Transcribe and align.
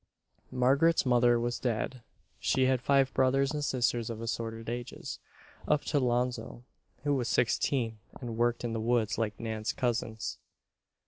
Margaret's 0.49 1.05
mother 1.05 1.39
was 1.39 1.59
dead. 1.59 2.01
She 2.39 2.63
had 2.65 2.81
five 2.81 3.13
brothers 3.13 3.51
and 3.53 3.63
sisters 3.63 4.09
of 4.09 4.19
assorted 4.19 4.67
ages, 4.67 5.19
up 5.67 5.83
to 5.83 5.99
'Lonzo, 5.99 6.63
who 7.03 7.13
was 7.13 7.27
sixteen 7.27 7.99
and 8.19 8.35
worked 8.35 8.63
in 8.63 8.73
the 8.73 8.79
woods 8.81 9.19
like 9.19 9.39
Nan's 9.39 9.71
cousins. 9.73 10.39